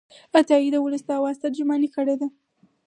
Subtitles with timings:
[0.37, 2.27] عطايي د ولس د آواز ترجماني کړې ده.